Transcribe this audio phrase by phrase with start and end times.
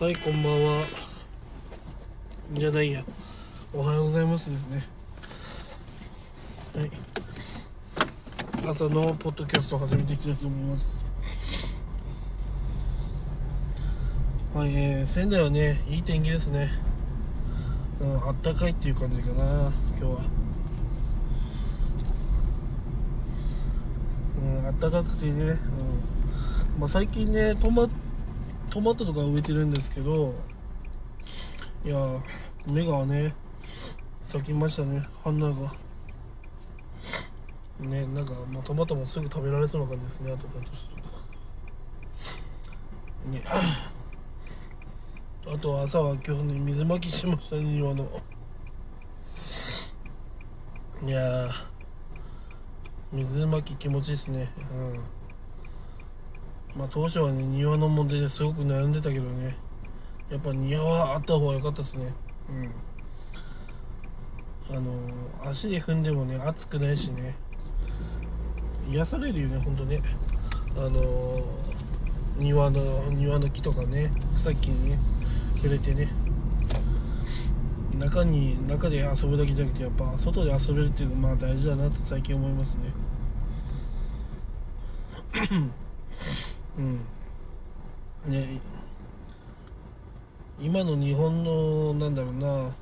[0.00, 0.86] はいこんばんは。
[2.54, 3.04] じゃないや。
[3.74, 4.82] おはようございますですね。
[6.74, 6.90] はい。
[8.66, 10.96] 朝のポッドキャストを始めていきたいと思います。
[14.54, 16.70] はいえー、仙台はねいい天気ですね。
[18.00, 20.20] うんあったかいっていう感じかな今日は。
[24.42, 25.46] うんあったかくてね、う
[26.78, 26.80] ん。
[26.80, 27.90] まあ、最近ねトマト
[28.70, 30.32] トマトとか植えてるんですけど
[31.84, 31.96] いや
[32.66, 33.34] 芽がね
[34.22, 35.74] 咲きましたね花が。
[37.80, 41.02] ねなんか、まあ、トマトもすぐ食べられそうな感じですねあとだとする
[43.24, 43.42] とね。
[45.52, 48.22] あと朝は今日ね水まきしましたね庭の。
[51.04, 51.50] いや
[53.10, 54.52] 水まき気持ちいいですね。
[54.70, 55.19] うん。
[56.76, 59.56] まあ当初はね庭の問題ですごく悩んでたけどね。
[60.30, 62.12] やっぱ庭はあった方が良かったですね。
[64.68, 64.76] うん。
[64.76, 64.92] あの
[65.50, 67.34] 足で踏んでもね熱くないしね。
[68.88, 70.00] 癒されるよねほんとね。
[70.76, 71.42] あの
[72.36, 74.98] 庭の庭の木とかね草木にね
[75.56, 76.08] 触れてね。
[77.98, 82.92] 中に中で遊ぶだけじゃなくてやっぱ外で遊べるっていうのまあ大事だなって最近思いますね。
[86.78, 87.00] うん。
[88.26, 88.60] ね。
[90.60, 92.74] 今の日本のなんだろうな。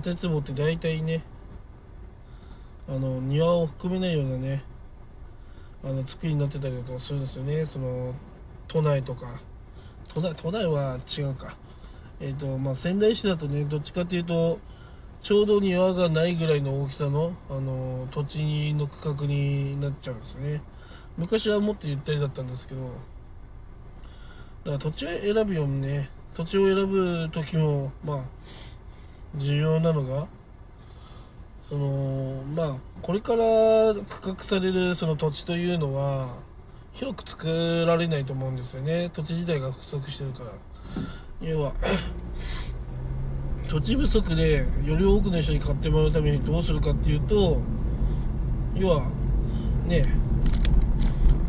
[0.00, 1.22] 建坪って大体ね
[2.88, 4.64] あの庭を含めないようなね
[5.84, 7.66] あの作りになってたりとかするんですよね。
[7.66, 8.14] その
[8.68, 9.40] 都内とか。
[10.14, 11.56] 都内都内は違うか。
[12.20, 14.60] えっ、ー、とまあ仙台市だとねどっちかっていうと
[15.22, 20.62] ちょうど庭がないぐらいの大きさのあの土地の区画になっちゃうんですね。
[21.16, 28.20] 昔はもっとゆったりだったんですけどだから土地を選ぶよね土地を選ぶ時もまあ
[29.36, 30.26] 重要なのが
[31.68, 36.34] そのまあこれから区画されるその土地というのは
[36.92, 39.10] 広く作られないと思うんですよね。
[39.14, 40.50] 土地自体が不足してるから。
[41.40, 41.72] 要は
[43.68, 47.58] 土地不足でより多くの人に買ってもらうためにどうするかっていうと
[48.74, 49.02] 要は
[49.86, 50.06] ね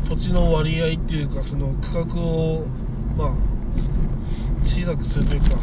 [0.08, 2.66] 土地の割合っていうかその区画を
[3.16, 3.32] まあ
[4.64, 5.56] 小さくするというか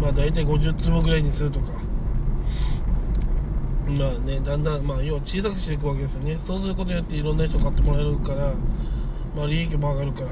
[0.00, 1.66] まあ大体50坪ぐらいにするとか。
[3.86, 6.38] まあねだんだんまあ要は小さくしていくわけですよね。
[6.42, 8.54] そうすることによっていろんな人買ってもらえるから
[9.36, 10.30] まあ利益も上がるから。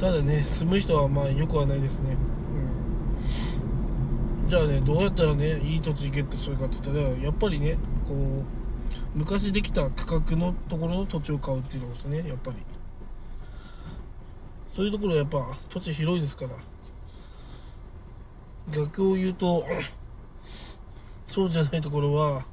[0.00, 2.16] ただね住む人はまあよくはないですね。
[4.44, 4.48] うん。
[4.48, 7.76] じゃあねどうやったらねいい土地ゲットするかって言ったらやっぱりね
[8.08, 8.44] こう
[9.14, 12.56] 昔できた区画のところの土地を買うっていうことですねやっぱり。
[14.74, 16.50] そういうところはやっぱ土地広いですから。
[18.72, 19.64] 逆を言うと
[21.28, 22.44] そうじゃないところは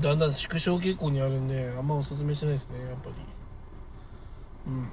[0.00, 3.14] だんだん縮小傾向にあるんであんまおすすめしないですねやっぱり。
[4.66, 4.88] うん。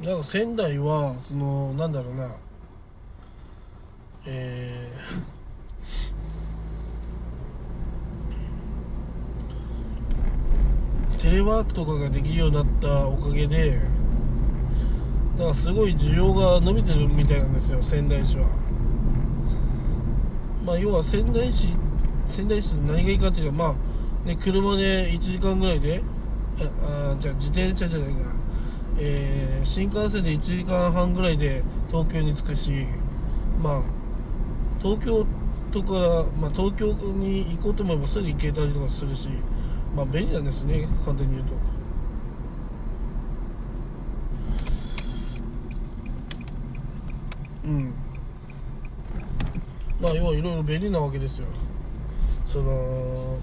[0.04, 2.34] だから仙台はそのなんだろうな。
[4.26, 5.37] えー、
[11.18, 13.80] テレワークとかができるようになったおかげで
[15.36, 18.46] だからすごい需要が伸びてるみたいなんですよ仙台市は。
[20.64, 21.68] まあ要は仙台市
[22.26, 23.74] 仙台市何がいいかっていうとま
[24.24, 26.02] あね車で1時間ぐらいで
[26.82, 28.38] ああじゃあ自転車じゃないな。
[29.00, 32.86] えー、新幹線で1時間半ぐらいで東京に着くし
[33.62, 33.82] まあ
[34.80, 35.24] 東京
[35.70, 39.28] とか、まあ、東京に行こうと思えばすぐ行けたりとかするし
[39.98, 41.54] まあ便利なんですね簡単に言うと。
[47.64, 47.92] うん。
[50.00, 51.48] まあ要はいろいろ便利なわけですよ。
[52.46, 53.40] その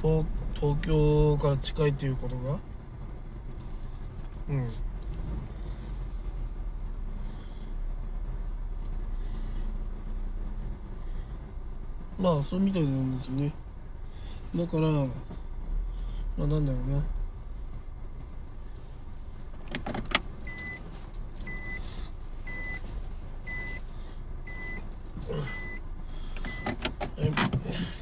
[0.00, 2.58] 東東京から近いっていうことが。
[4.48, 4.70] うん。
[12.18, 13.52] まあそうみたいなんですよね。
[14.56, 14.88] だから
[16.38, 17.02] あなんだろうな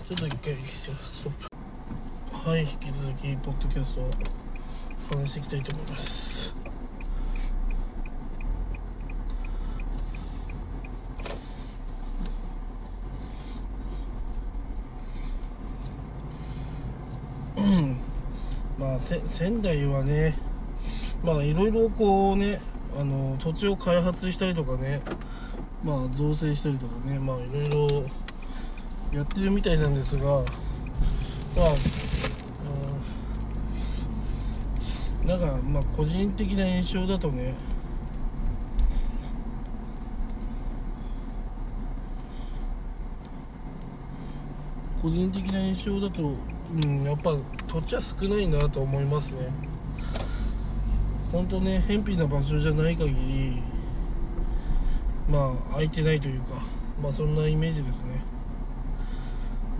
[0.08, 2.48] ちょっと一回ストップ。
[2.48, 4.10] はい引き続きポッドキャストを
[5.20, 6.54] 話していきたいと思います
[17.56, 17.96] うん
[18.78, 20.36] まあ仙台はね
[21.24, 22.60] まあいろいろこうね
[22.98, 25.00] あの土地を開発したりとかね
[25.82, 28.04] まあ造成したりとかねまあいろいろ
[29.12, 30.44] やってるみたいなんですが
[31.56, 31.66] まあ、
[35.26, 37.54] なんかまあ個人的な印象だとね
[45.02, 46.34] 個人的な印象だと、
[46.72, 47.36] うん、やっぱ
[47.66, 49.50] 土地は少ないなと思いますね。
[51.32, 53.62] 本当ね偏僻な場所じゃない限り
[55.28, 56.54] まあ空いてないというか
[57.02, 58.22] まあそんなイメージですね。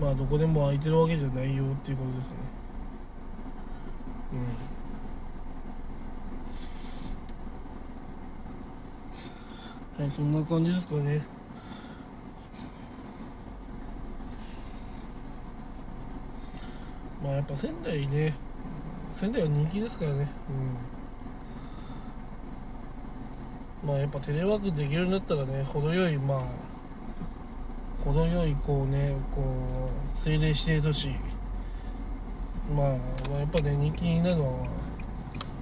[0.01, 2.35] まあどこでも空いてるわけじゃないよっていうことですね。
[9.97, 10.03] うん。
[10.03, 11.21] はいそんな感じですかね。
[17.23, 18.33] まあやっぱ仙台ね
[19.19, 20.31] 仙台は人気ですからね。
[23.83, 23.87] うん。
[23.87, 26.43] まあやっぱテレワークできるんだったらね程よいまあ
[28.03, 31.09] 程よいこうねこう政令指定都市
[32.75, 32.97] まあ、
[33.29, 34.67] まあ、やっぱね人気なのは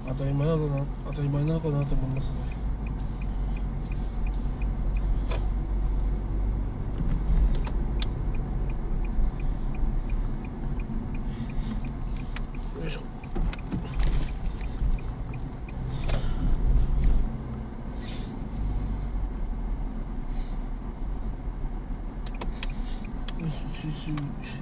[0.09, 2.58] 当たり前なのかな当たり前なのかなと思いますね
[23.39, 24.59] 是是是。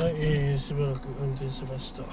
[0.00, 2.02] はい、えー、しばらく運転しました。
[2.02, 2.08] うん。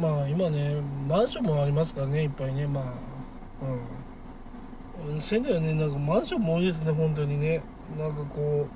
[0.00, 0.76] まあ今ね
[1.08, 2.84] マンションもありますからねいっぱいねまあ。
[5.08, 5.20] うん。
[5.20, 7.60] 仙台はねなんかマンションも多いですね本当にね。
[7.98, 8.68] なんかこ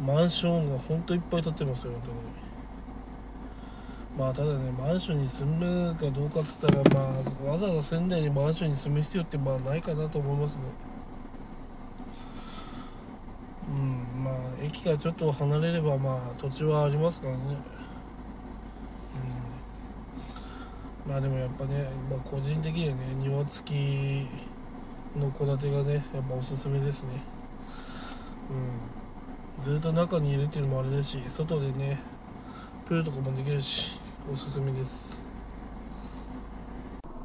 [0.00, 2.47] うマンションが本当いっぱい建ってますよ本当に。
[4.18, 7.14] まあただねマンションに住むかどうかっつったらま
[7.46, 10.62] あわざわざ仙台にマンションに住む必要ってまあないかなと思いますね。
[13.68, 17.38] うんまあ駅からちょっと離れればまあ土地はありますからね。
[21.06, 21.10] うん。
[21.12, 24.26] まあでもやっぱね、まあ、個人的にはね庭付き
[25.16, 27.10] の戸建てがねやっぱおすすめですね。
[29.60, 29.64] うん。
[29.64, 32.00] ずっと中に入れてるのもあれだし外でね
[32.84, 34.07] プールとかもできるし。
[34.30, 35.18] おすすめです。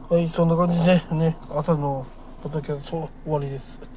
[0.09, 2.05] はいそんな感じでね朝の
[2.41, 3.92] ポッドキャスト終わりです。